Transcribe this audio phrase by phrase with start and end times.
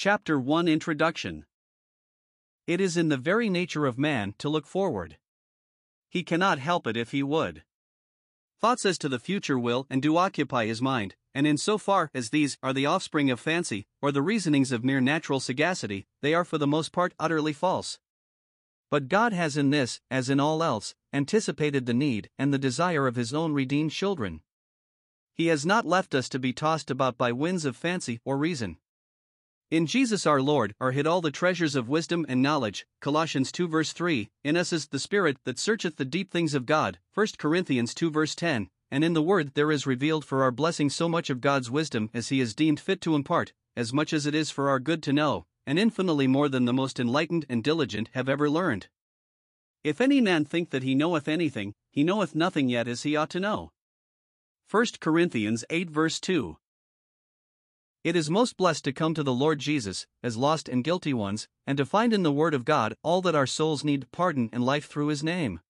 [0.00, 1.44] Chapter 1 Introduction
[2.68, 5.18] It is in the very nature of man to look forward.
[6.08, 7.64] He cannot help it if he would.
[8.60, 12.12] Thoughts as to the future will and do occupy his mind, and in so far
[12.14, 16.32] as these are the offspring of fancy, or the reasonings of mere natural sagacity, they
[16.32, 17.98] are for the most part utterly false.
[18.92, 23.08] But God has in this, as in all else, anticipated the need and the desire
[23.08, 24.42] of His own redeemed children.
[25.34, 28.78] He has not left us to be tossed about by winds of fancy or reason.
[29.70, 32.86] In Jesus our Lord are hid all the treasures of wisdom and knowledge.
[33.02, 34.30] Colossians 2 verse 3.
[34.42, 36.98] In us is the Spirit that searcheth the deep things of God.
[37.12, 38.70] 1 Corinthians 2 verse 10.
[38.90, 42.08] And in the Word there is revealed for our blessing so much of God's wisdom
[42.14, 45.02] as He has deemed fit to impart, as much as it is for our good
[45.02, 48.88] to know, and infinitely more than the most enlightened and diligent have ever learned.
[49.84, 53.28] If any man think that he knoweth anything, he knoweth nothing yet as he ought
[53.30, 53.72] to know.
[54.70, 56.56] 1 Corinthians 8 verse 2.
[58.04, 61.48] It is most blessed to come to the Lord Jesus, as lost and guilty ones,
[61.66, 64.64] and to find in the Word of God all that our souls need pardon and
[64.64, 65.60] life through His name.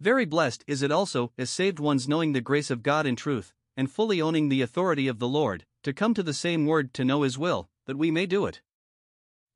[0.00, 3.52] Very blessed is it also, as saved ones knowing the grace of God in truth,
[3.76, 7.04] and fully owning the authority of the Lord, to come to the same Word to
[7.04, 8.62] know His will, that we may do it.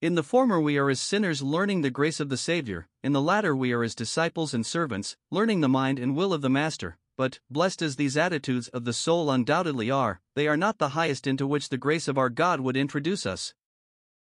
[0.03, 3.23] In the former we are as sinners learning the grace of the Saviour, in the
[3.23, 6.99] latter we are as disciples and servants, learning the mind and will of the Master,
[7.19, 11.27] but, blessed as these attitudes of the soul undoubtedly are, they are not the highest
[11.27, 13.55] into which the grace of our God would introduce us.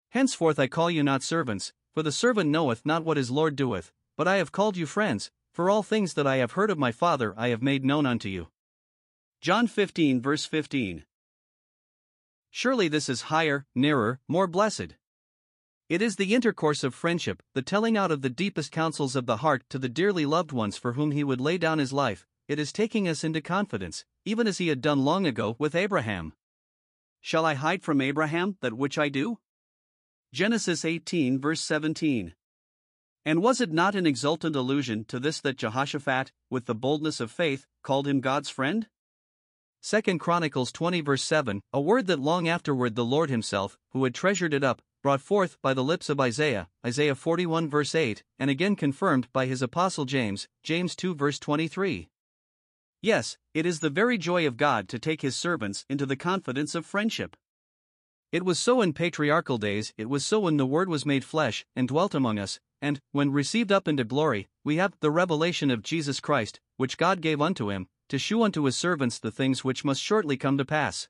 [0.10, 3.94] Henceforth I call you not servants, for the servant knoweth not what his Lord doeth,
[4.18, 6.92] but I have called you friends, for all things that I have heard of my
[6.92, 8.50] Father I have made known unto you.
[9.40, 11.06] John 15 verse 15.
[12.52, 14.98] Surely this is higher, nearer, more blessed.
[15.88, 19.38] It is the intercourse of friendship, the telling out of the deepest counsels of the
[19.38, 22.60] heart to the dearly loved ones for whom he would lay down his life, it
[22.60, 26.34] is taking us into confidence, even as he had done long ago with Abraham.
[27.20, 29.40] Shall I hide from Abraham that which I do?
[30.32, 32.36] Genesis 18, verse 17.
[33.26, 37.32] And was it not an exultant allusion to this that Jehoshaphat, with the boldness of
[37.32, 38.88] faith, called him God's friend?
[39.82, 44.14] 2 Chronicles 20 verse 7, a word that long afterward the Lord himself, who had
[44.14, 48.52] treasured it up, brought forth by the lips of Isaiah, Isaiah 41 verse 8, and
[48.52, 52.10] again confirmed by his apostle James, James 2 verse 23.
[53.04, 56.74] Yes, it is the very joy of God to take his servants into the confidence
[56.74, 57.36] of friendship.
[58.32, 61.66] It was so in patriarchal days, it was so when the Word was made flesh
[61.76, 65.84] and dwelt among us, and, when received up into glory, we have the revelation of
[65.84, 69.84] Jesus Christ, which God gave unto him, to shew unto his servants the things which
[69.84, 71.10] must shortly come to pass.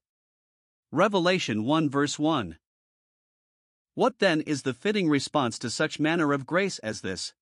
[0.91, 2.57] Revelation 1 verse 1.
[3.93, 7.35] What then is the fitting response to such manner of grace as this?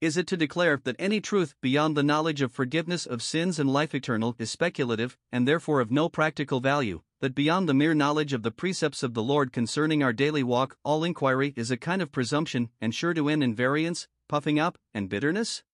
[0.00, 3.68] Is it to declare that any truth beyond the knowledge of forgiveness of sins and
[3.68, 8.32] life eternal is speculative, and therefore of no practical value, that beyond the mere knowledge
[8.32, 12.00] of the precepts of the Lord concerning our daily walk, all inquiry is a kind
[12.00, 15.64] of presumption and sure to end in variance, puffing up, and bitterness?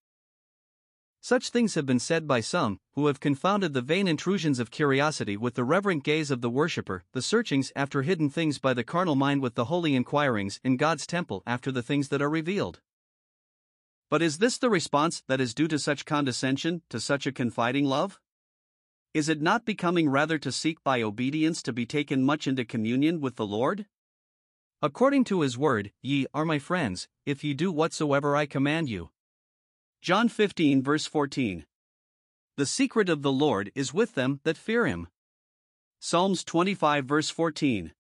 [1.21, 5.37] Such things have been said by some, who have confounded the vain intrusions of curiosity
[5.37, 9.17] with the reverent gaze of the worshipper, the searchings after hidden things by the carnal
[9.17, 12.81] mind with the holy inquirings in God's temple after the things that are revealed.
[14.11, 17.87] But is this the response that is due to such condescension, to such a confiding
[17.87, 18.21] love?
[19.13, 23.21] Is it not becoming rather to seek by obedience to be taken much into communion
[23.21, 23.87] with the Lord?
[24.83, 29.11] According to his word, ye are my friends, if ye do whatsoever I command you.
[30.03, 31.65] John 15, verse 14.
[32.57, 35.09] The secret of the Lord is with them that fear him.
[35.99, 37.93] Psalms 25, verse 14.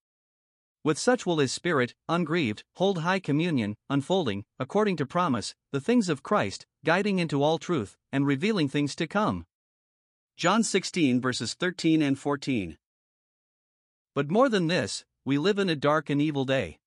[0.84, 6.10] With such will his spirit, ungrieved, hold high communion, unfolding, according to promise, the things
[6.10, 9.46] of Christ, guiding into all truth, and revealing things to come.
[10.36, 12.76] John 16 verses 13 and 14.
[14.14, 16.78] But more than this, we live in a dark and evil day.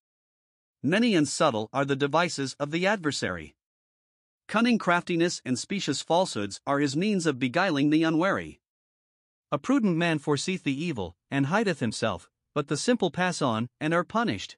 [0.84, 3.56] Many and subtle are the devices of the adversary.
[4.48, 8.62] Cunning craftiness and specious falsehoods are his means of beguiling the unwary.
[9.52, 13.94] A prudent man foreseeth the evil, and hideth himself, but the simple pass on and
[13.94, 14.58] are punished.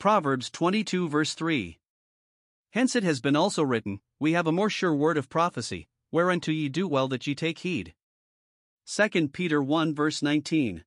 [0.00, 1.78] Proverbs 22 verse 3.
[2.72, 6.50] Hence it has been also written, We have a more sure word of prophecy, whereunto
[6.50, 7.94] ye do well that ye take heed.
[8.92, 10.82] 2 Peter 1 verse 19.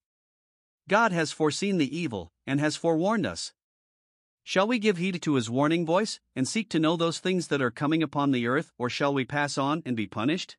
[0.90, 3.54] God has foreseen the evil, and has forewarned us.
[4.44, 7.62] Shall we give heed to his warning voice, and seek to know those things that
[7.62, 10.58] are coming upon the earth, or shall we pass on and be punished?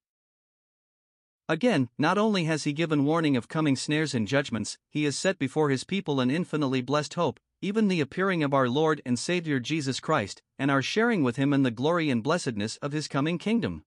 [1.50, 5.36] Again, not only has he given warning of coming snares and judgments, he has set
[5.36, 9.58] before his people an infinitely blessed hope, even the appearing of our Lord and Savior
[9.58, 13.36] Jesus Christ, and our sharing with him in the glory and blessedness of his coming
[13.36, 13.82] kingdom.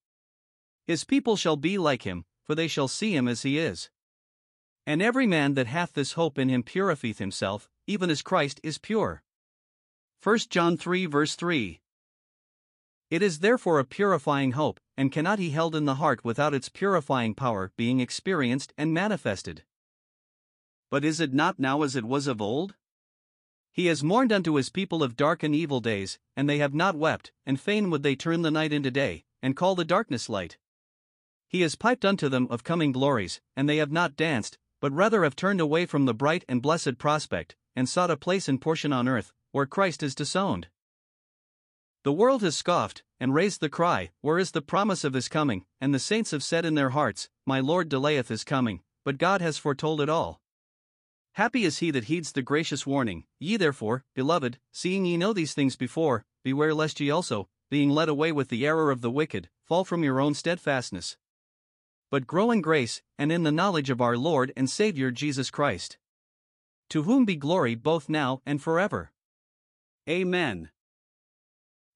[0.87, 3.89] His people shall be like him, for they shall see him as he is.
[4.85, 8.77] And every man that hath this hope in him purifieth himself, even as Christ is
[8.77, 9.23] pure.
[10.21, 11.79] 1 John 3 verse 3.
[13.09, 16.69] It is therefore a purifying hope, and cannot be held in the heart without its
[16.69, 19.63] purifying power being experienced and manifested.
[20.89, 22.75] But is it not now as it was of old?
[23.71, 26.95] He has mourned unto his people of dark and evil days, and they have not
[26.95, 30.57] wept, and fain would they turn the night into day, and call the darkness light.
[31.47, 35.23] He has piped unto them of coming glories, and they have not danced, but rather
[35.23, 38.93] have turned away from the bright and blessed prospect, and sought a place and portion
[38.93, 40.67] on earth, where Christ is disowned.
[42.03, 45.63] The world has scoffed, and raised the cry, Where is the promise of his coming?
[45.79, 49.39] And the saints have said in their hearts, My Lord delayeth his coming, but God
[49.39, 50.41] has foretold it all.
[51.35, 53.23] Happy is he that heeds the gracious warning.
[53.39, 58.09] Ye therefore, beloved, seeing ye know these things before, beware lest ye also, being led
[58.09, 61.15] away with the error of the wicked, fall from your own steadfastness.
[62.11, 65.97] But grow in grace, and in the knowledge of our Lord and Saviour Jesus Christ.
[66.89, 69.13] To whom be glory both now and forever.
[70.07, 70.69] Amen.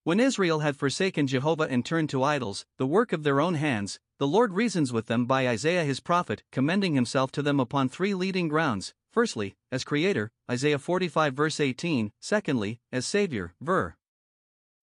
[0.07, 3.99] When Israel had forsaken Jehovah and turned to idols, the work of their own hands,
[4.19, 8.13] the Lord reasons with them by Isaiah his prophet, commending himself to them upon three
[8.13, 13.97] leading grounds Firstly, as Creator, Isaiah 45 verse 18, secondly, as Savior, ver.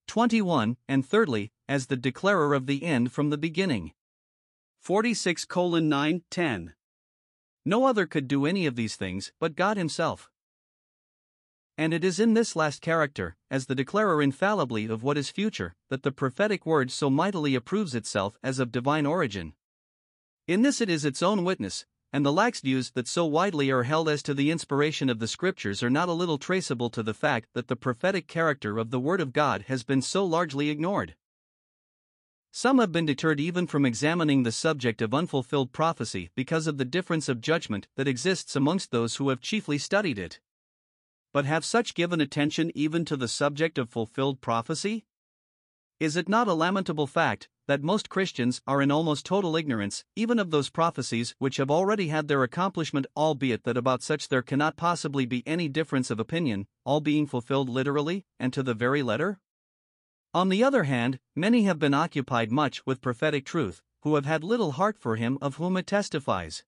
[0.08, 3.92] 21, and thirdly, as the declarer of the end from the beginning.
[4.82, 6.74] 46 9 10.
[7.64, 10.28] No other could do any of these things but God Himself.
[11.76, 15.74] And it is in this last character, as the declarer infallibly of what is future,
[15.90, 19.54] that the prophetic word so mightily approves itself as of divine origin.
[20.46, 23.82] In this it is its own witness, and the lax views that so widely are
[23.82, 27.12] held as to the inspiration of the Scriptures are not a little traceable to the
[27.12, 31.16] fact that the prophetic character of the Word of God has been so largely ignored.
[32.52, 36.84] Some have been deterred even from examining the subject of unfulfilled prophecy because of the
[36.84, 40.38] difference of judgment that exists amongst those who have chiefly studied it.
[41.34, 45.04] But have such given attention even to the subject of fulfilled prophecy?
[45.98, 50.38] Is it not a lamentable fact that most Christians are in almost total ignorance, even
[50.38, 54.76] of those prophecies which have already had their accomplishment, albeit that about such there cannot
[54.76, 59.40] possibly be any difference of opinion, all being fulfilled literally, and to the very letter?
[60.32, 64.44] On the other hand, many have been occupied much with prophetic truth, who have had
[64.44, 66.62] little heart for him of whom it testifies.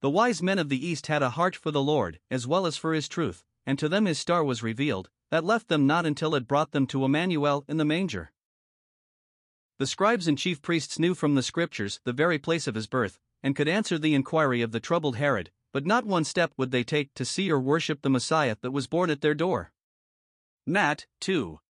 [0.00, 2.78] The wise men of the East had a heart for the Lord, as well as
[2.78, 6.34] for his truth, and to them his star was revealed, that left them not until
[6.34, 8.32] it brought them to Emmanuel in the manger.
[9.78, 13.18] The scribes and chief priests knew from the scriptures the very place of his birth,
[13.42, 16.82] and could answer the inquiry of the troubled Herod, but not one step would they
[16.82, 19.72] take to see or worship the Messiah that was born at their door.
[20.66, 21.60] Matt 2.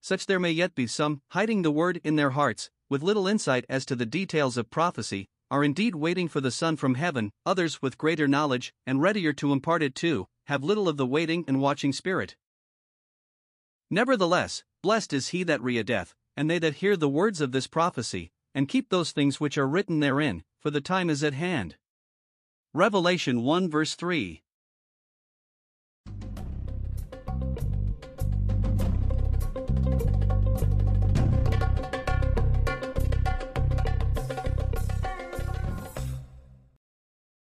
[0.00, 3.64] Such there may yet be some, hiding the word in their hearts, with little insight
[3.68, 7.82] as to the details of prophecy, are indeed waiting for the Son from heaven, others
[7.82, 11.60] with greater knowledge, and readier to impart it too, have little of the waiting and
[11.60, 12.36] watching spirit.
[13.90, 18.30] Nevertheless, blessed is he that readeth, and they that hear the words of this prophecy,
[18.54, 21.76] and keep those things which are written therein, for the time is at hand.
[22.72, 24.43] Revelation 1 verse 3.